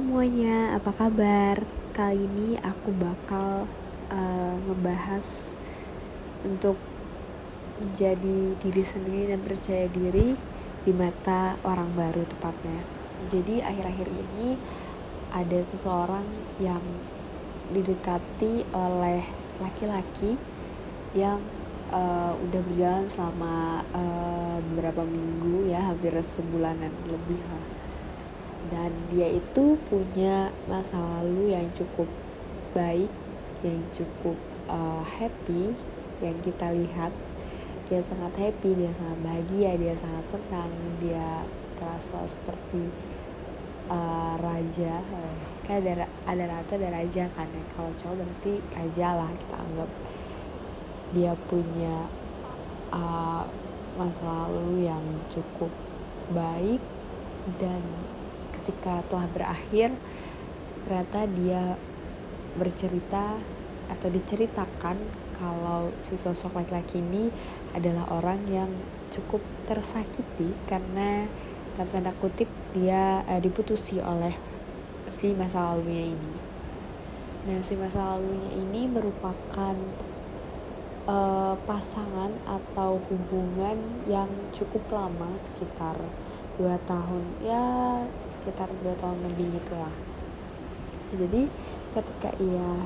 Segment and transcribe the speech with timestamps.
[0.00, 1.60] semuanya, apa kabar?
[1.92, 3.68] Kali ini aku bakal
[4.08, 5.52] uh, ngebahas
[6.40, 6.80] untuk
[7.76, 10.40] menjadi diri sendiri dan percaya diri
[10.88, 12.80] di mata orang baru tepatnya.
[13.28, 14.56] Jadi akhir-akhir ini
[15.36, 16.24] ada seseorang
[16.56, 16.80] yang
[17.68, 19.20] didekati oleh
[19.60, 20.40] laki-laki
[21.12, 21.44] yang
[21.92, 27.79] uh, udah berjalan selama uh, beberapa minggu ya, hampir sebulanan lebih lah
[28.70, 32.06] dan dia itu punya masa lalu yang cukup
[32.70, 33.10] baik
[33.66, 34.38] yang cukup
[34.70, 35.74] uh, happy
[36.22, 37.12] yang kita lihat.
[37.90, 40.70] Dia sangat happy dia sangat bahagia dia sangat senang
[41.02, 41.42] dia
[41.74, 42.86] terasa seperti
[43.90, 45.02] uh, raja.
[45.66, 47.64] Kan ada ada ratu ada raja kan ya.
[47.74, 49.90] Kalau cowok berarti raja lah kita anggap.
[51.10, 52.06] Dia punya
[52.94, 53.42] uh,
[53.98, 55.74] masa lalu yang cukup
[56.30, 56.78] baik
[57.58, 57.82] dan
[58.70, 59.90] ketika telah berakhir
[60.86, 61.74] ternyata dia
[62.54, 63.34] bercerita
[63.90, 64.94] atau diceritakan
[65.34, 67.34] kalau si sosok laki-laki ini
[67.74, 68.70] adalah orang yang
[69.10, 71.26] cukup tersakiti karena
[71.74, 74.38] dalam tanda kutip dia uh, diputusi oleh
[75.18, 76.34] si masa lalunya ini.
[77.50, 79.74] Nah, si masa lalunya ini merupakan
[81.10, 85.98] uh, pasangan atau hubungan yang cukup lama sekitar
[86.60, 87.24] dua tahun.
[87.40, 87.64] Ya
[88.28, 89.92] sekitar dua tahun lebih gitulah.
[91.16, 91.48] Jadi
[91.96, 92.84] ketika ia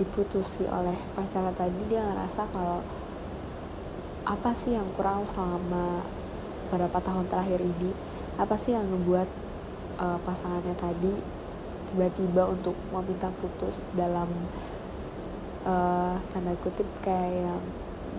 [0.00, 2.80] diputusi oleh pacarnya tadi dia ngerasa kalau
[4.24, 6.00] apa sih yang kurang selama
[6.72, 7.92] beberapa tahun terakhir ini?
[8.40, 9.28] Apa sih yang membuat
[10.00, 11.12] uh, pasangannya tadi
[11.92, 14.30] tiba-tiba untuk meminta putus dalam
[15.68, 17.60] uh, tanda kutip kayak yang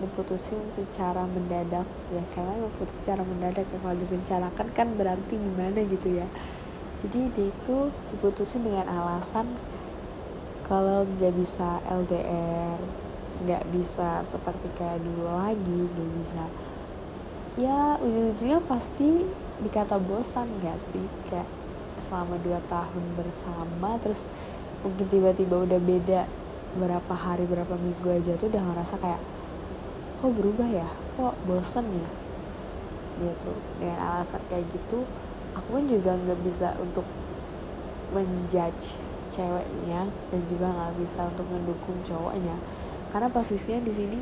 [0.02, 1.86] diputusin secara mendadak.
[2.10, 6.26] Ya karena putus secara mendadak ya kalau direncanakan kan berarti gimana gitu ya.
[7.02, 7.78] Jadi dia itu
[8.14, 9.54] diputusin dengan alasan
[10.66, 12.78] kalau nggak bisa LDR
[13.42, 16.44] nggak bisa seperti kayak dulu lagi nggak bisa.
[17.58, 19.28] Ya ujung-ujungnya pasti
[19.60, 21.04] dikata bosan gak sih?
[21.28, 21.44] Kayak
[22.00, 24.24] selama dua tahun bersama terus
[24.82, 26.20] mungkin tiba-tiba udah beda
[26.72, 29.20] berapa hari berapa minggu aja tuh udah ngerasa kayak
[30.22, 30.86] kok berubah ya?
[31.18, 32.10] Kok bosen ya?
[33.18, 33.52] Gitu
[33.82, 35.02] dengan alasan kayak gitu.
[35.58, 37.04] Aku pun juga nggak bisa untuk
[38.14, 39.02] menjudge
[39.34, 42.54] ceweknya dan juga nggak bisa untuk mendukung cowoknya.
[43.10, 44.18] Karena posisinya di sini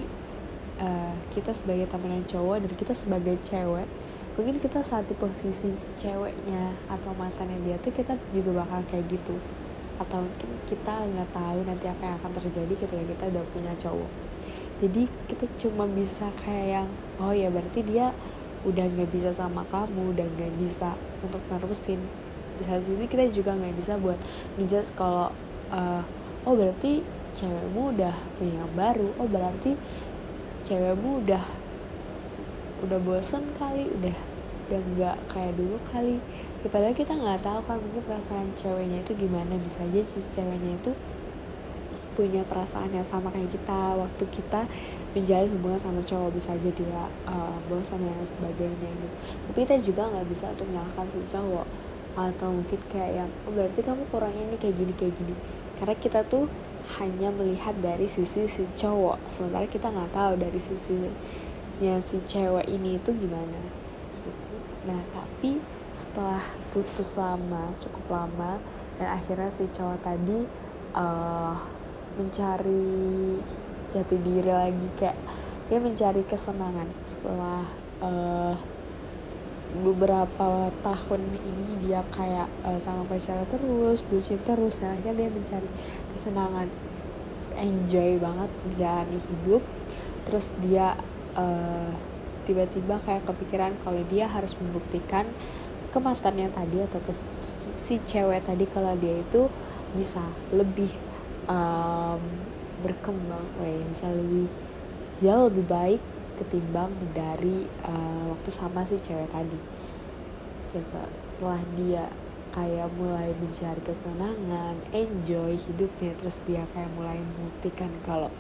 [0.81, 3.87] uh, kita sebagai teman cowok dan kita sebagai cewek
[4.39, 5.69] mungkin kita saat di posisi
[6.01, 9.37] ceweknya atau mantannya dia tuh kita juga bakal kayak gitu.
[10.01, 14.31] Atau mungkin kita nggak tahu nanti apa yang akan terjadi ketika kita udah punya cowok
[14.81, 16.89] jadi kita cuma bisa kayak yang
[17.21, 18.17] oh ya berarti dia
[18.65, 22.01] udah nggak bisa sama kamu udah nggak bisa untuk nerusin.
[22.57, 24.17] Di satu sisi kita juga nggak bisa buat
[24.57, 25.33] ngejudge kalau
[25.69, 26.03] uh,
[26.49, 27.05] oh berarti
[27.37, 29.09] cewekmu udah punya yang baru.
[29.21, 29.77] Oh berarti
[30.65, 31.45] cewekmu udah
[32.81, 34.17] udah bosen kali udah
[34.69, 36.17] udah nggak kayak dulu kali.
[36.61, 39.61] Ya, padahal kita nggak tahu kan mungkin perasaan ceweknya itu gimana.
[39.61, 40.93] Bisa aja si ceweknya itu
[42.21, 44.69] punya perasaan yang sama kayak kita waktu kita
[45.17, 49.17] menjalin hubungan sama cowok bisa aja dia uh, bosan dan sebagainya gitu.
[49.49, 51.67] Tapi kita juga nggak bisa untuk menyalahkan si cowok.
[52.21, 55.35] Atau mungkin kayak yang oh berarti kamu kurangnya ini kayak gini kayak gini.
[55.81, 56.45] Karena kita tuh
[57.01, 59.33] hanya melihat dari sisi si cowok.
[59.33, 63.61] Sementara kita nggak tahu dari sisinya si cewek ini itu gimana.
[64.13, 64.53] Gitu.
[64.85, 65.57] Nah tapi
[65.97, 66.45] setelah
[66.77, 68.61] putus lama cukup lama
[69.01, 70.45] dan akhirnya si cowok tadi
[70.95, 71.80] uh,
[72.19, 73.39] mencari
[73.91, 75.19] jati diri lagi kayak
[75.71, 77.63] dia mencari kesenangan setelah
[78.03, 78.55] uh,
[79.71, 85.69] beberapa tahun ini dia kayak uh, sama pacar terus bucin terus dan akhirnya dia mencari
[86.15, 86.67] kesenangan.
[87.55, 89.63] Enjoy banget menjalani hidup.
[90.27, 90.99] Terus dia
[91.39, 91.93] uh,
[92.51, 95.29] tiba-tiba kayak kepikiran kalau dia harus membuktikan
[95.91, 97.13] ke mantannya tadi atau ke
[97.75, 99.51] si cewek tadi kalau dia itu
[99.95, 100.23] bisa
[100.55, 100.91] lebih
[101.51, 102.23] um,
[102.81, 104.47] berkembang, eh, bisa lebih
[105.21, 106.03] jauh lebih baik
[106.41, 109.61] ketimbang dari uh, waktu sama si cewek tadi.
[110.73, 111.01] Gitu.
[111.21, 112.09] Setelah dia
[112.57, 118.33] kayak mulai mencari kesenangan, enjoy hidupnya, terus dia kayak mulai membuktikan kalau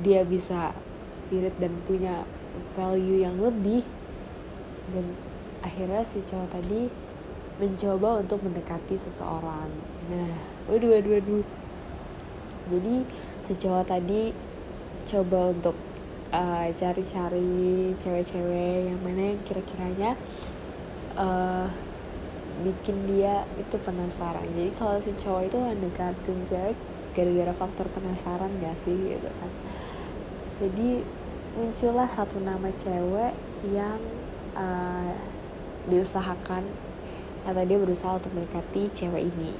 [0.00, 0.70] dia bisa
[1.10, 2.22] spirit dan punya
[2.78, 3.82] value yang lebih
[4.94, 5.04] dan
[5.60, 6.88] akhirnya si cowok tadi
[7.60, 9.68] mencoba untuk mendekati seseorang.
[10.08, 10.32] Nah,
[10.70, 11.44] waduh, waduh, waduh
[12.70, 12.94] jadi
[13.50, 14.30] cowok tadi
[15.10, 15.74] coba untuk
[16.30, 20.14] uh, cari-cari cewek-cewek yang mana yang kira-kiranya
[21.18, 21.66] uh,
[22.62, 24.46] bikin dia itu penasaran.
[24.54, 26.76] Jadi kalau si cowok itu mendekatin cewek
[27.10, 29.52] gara-gara faktor penasaran gak sih gitu kan?
[30.62, 31.02] Jadi
[31.58, 33.34] muncullah satu nama cewek
[33.74, 33.98] yang
[34.54, 35.16] uh,
[35.90, 36.62] diusahakan
[37.40, 39.52] atau dia berusaha untuk mendekati cewek ini.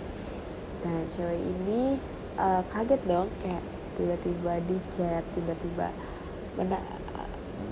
[0.85, 1.97] Dan cewek ini
[2.39, 3.63] uh, kaget dong kayak
[3.99, 5.89] tiba-tiba di chat tiba-tiba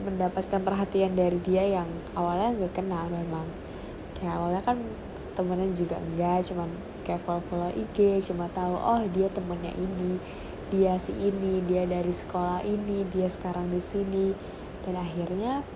[0.05, 3.47] mendapatkan perhatian dari dia yang awalnya nggak kenal memang.
[4.17, 4.79] Kayak awalnya kan
[5.35, 6.69] temennya juga enggak cuman
[7.07, 10.19] kayak follow follow IG cuma tahu oh dia temennya ini
[10.69, 14.33] dia si ini dia dari sekolah ini dia sekarang di sini.
[14.85, 15.67] Dan akhirnya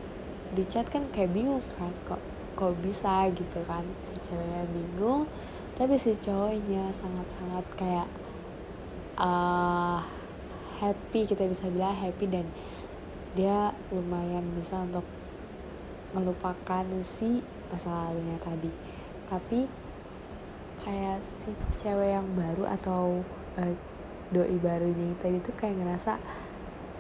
[0.52, 2.20] di chat kan kayak bingung kan kok
[2.56, 3.84] kok bisa gitu kan?
[4.08, 5.24] Si ceweknya bingung
[5.72, 8.06] tapi si cowoknya sangat-sangat kayak
[9.22, 10.02] uh,
[10.82, 12.46] happy kita bisa bilang happy dan
[13.38, 15.06] dia lumayan bisa untuk
[16.12, 17.40] melupakan si
[17.72, 18.12] masa
[18.44, 18.68] tadi.
[19.30, 19.64] Tapi
[20.82, 23.22] kayak si cewek yang baru atau
[23.56, 23.72] uh,
[24.34, 26.18] doi barunya tadi tuh kayak ngerasa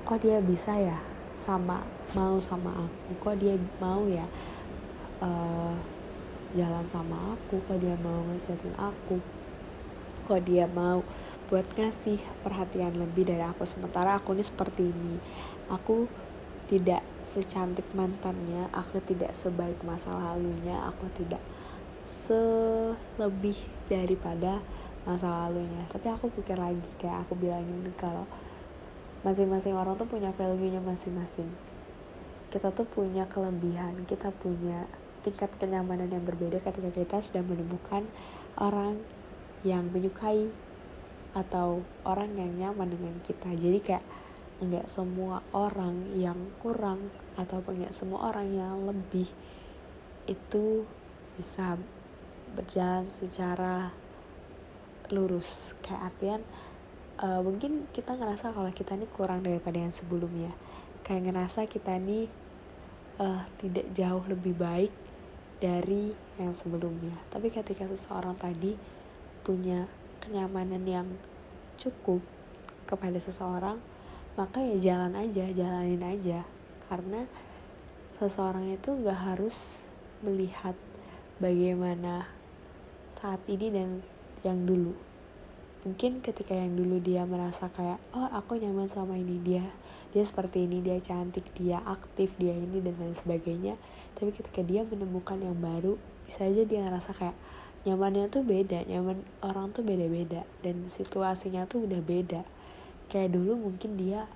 [0.04, 0.96] kok dia bisa ya
[1.36, 1.84] sama
[2.14, 3.10] mau sama aku?
[3.20, 4.24] Kok dia mau ya
[5.20, 5.74] uh,
[6.56, 7.60] jalan sama aku?
[7.68, 9.20] Kok dia mau ngechatin aku?
[10.24, 11.04] Kok dia mau
[11.52, 13.68] buat ngasih perhatian lebih dari aku.
[13.68, 15.20] Sementara aku ini seperti ini.
[15.68, 16.08] Aku
[16.72, 21.44] tidak secantik mantannya aku tidak sebaik masa lalunya aku tidak
[22.08, 23.60] selebih
[23.92, 24.64] daripada
[25.04, 25.84] masa lalunya.
[25.92, 28.24] Tapi aku pikir lagi kayak aku bilangin kalau
[29.20, 31.52] masing-masing orang tuh punya value-nya masing-masing.
[32.48, 34.88] Kita tuh punya kelebihan kita punya
[35.28, 38.08] tingkat kenyamanan yang berbeda ketika kita sudah menemukan
[38.56, 38.96] orang
[39.62, 40.50] yang menyukai
[41.32, 43.52] atau orang yang nyaman dengan kita.
[43.56, 44.04] Jadi kayak
[44.62, 49.26] nggak semua orang yang kurang ataupun nggak semua orang yang lebih
[50.30, 50.86] itu
[51.34, 51.74] bisa
[52.54, 53.90] berjalan secara
[55.10, 55.74] lurus.
[55.82, 56.40] Kayak artian
[57.18, 60.52] uh, mungkin kita ngerasa kalau kita ini kurang daripada yang sebelumnya.
[61.02, 62.30] Kayak ngerasa kita ini
[63.18, 64.92] uh, tidak jauh lebih baik
[65.58, 67.14] dari yang sebelumnya.
[67.30, 68.74] Tapi ketika seseorang tadi
[69.42, 69.90] punya
[70.22, 71.08] kenyamanan yang
[71.76, 72.22] cukup
[72.86, 73.82] kepada seseorang
[74.32, 76.40] maka ya jalan aja jalanin aja.
[76.88, 77.28] Karena
[78.16, 79.76] seseorang itu gak harus
[80.24, 80.76] melihat
[81.36, 82.28] bagaimana
[83.20, 84.00] saat ini dan
[84.40, 84.96] yang dulu.
[85.82, 89.66] Mungkin ketika yang dulu dia merasa kayak oh aku nyaman sama ini dia.
[90.14, 93.74] Dia seperti ini dia cantik dia aktif dia ini dan lain sebagainya.
[94.16, 97.36] Tapi ketika dia menemukan yang baru bisa aja dia ngerasa kayak
[97.82, 102.42] nyamannya tuh beda nyaman orang tuh beda-beda dan situasinya tuh udah beda
[103.10, 104.30] kayak dulu mungkin dia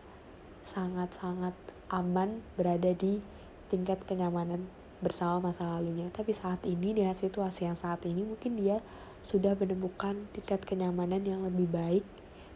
[0.67, 1.55] sangat-sangat
[1.89, 3.23] aman berada di
[3.71, 4.67] tingkat kenyamanan
[4.99, 8.83] bersama masa lalunya tapi saat ini dengan situasi yang saat ini mungkin dia
[9.27, 12.07] sudah menemukan tingkat kenyamanan yang lebih baik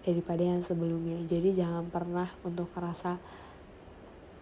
[0.07, 1.19] daripada yang sebelumnya.
[1.29, 3.19] Jadi jangan pernah untuk merasa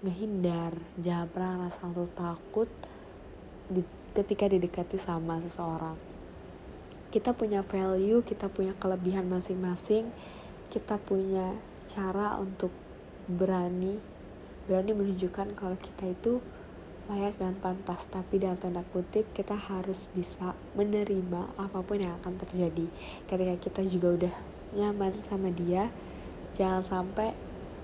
[0.04, 2.68] ngehindar, jangan pernah merasa untuk takut
[4.14, 6.17] ketika didekati sama seseorang.
[7.08, 10.12] Kita punya value, kita punya kelebihan masing-masing,
[10.68, 11.56] kita punya
[11.88, 12.68] cara untuk
[13.28, 13.96] berani
[14.68, 16.44] berani menunjukkan kalau kita itu
[17.08, 18.04] layak dan pantas.
[18.12, 22.84] Tapi dalam tanda kutip kita harus bisa menerima apa pun yang akan terjadi.
[23.24, 24.34] Ketika kita juga udah
[24.76, 25.88] nyaman sama dia
[26.52, 27.32] jangan sampai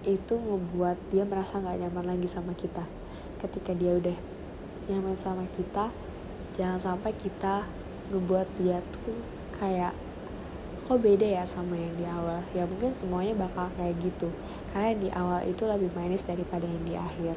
[0.05, 2.85] itu membuat dia merasa nggak nyaman lagi sama kita.
[3.41, 4.17] Ketika dia udah
[4.93, 5.89] nyaman sama kita
[6.61, 7.65] jangan sampai kita
[8.13, 9.17] ngebuat dia tuh
[9.57, 9.95] kayak
[10.85, 12.45] kok beda ya sama yang di awal?
[12.53, 14.29] Ya mungkin semuanya bakal kayak gitu.
[14.73, 17.37] Karena di awal itu lebih manis daripada yang di akhir.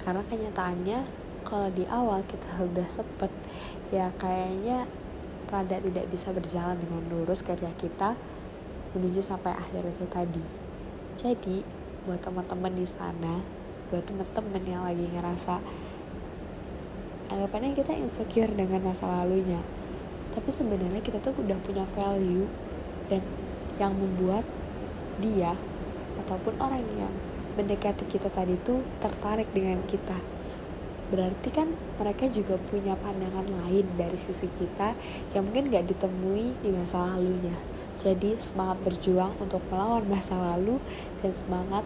[0.00, 0.98] Karena kenyataannya
[1.44, 3.32] kalau di awal kita sudah sepet
[3.92, 4.88] ya kayaknya
[5.48, 8.10] rada tidak bisa berjalan dengan lurus ketika kita
[8.96, 10.44] menuju sampai akhir itu tadi.
[11.18, 11.56] Jadi
[12.08, 13.44] buat teman-teman di sana
[13.88, 15.60] buat teman-teman yang lagi ngerasa
[17.32, 19.60] anggapannya kita insecure dengan masa lalunya
[20.38, 22.46] tapi sebenarnya kita tuh udah punya value
[23.10, 23.18] dan
[23.82, 24.46] yang membuat
[25.18, 25.58] dia
[26.22, 27.10] ataupun orang yang
[27.58, 30.14] mendekati kita tadi tuh tertarik dengan kita
[31.10, 34.94] berarti kan mereka juga punya pandangan lain dari sisi kita
[35.34, 37.58] yang mungkin gak ditemui di masa lalunya
[37.98, 40.78] jadi semangat berjuang untuk melawan masa lalu
[41.18, 41.82] dan semangat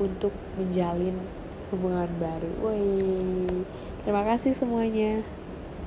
[0.00, 1.20] untuk menjalin
[1.68, 2.52] hubungan baru.
[2.64, 3.64] Woi,
[4.04, 5.20] terima kasih semuanya.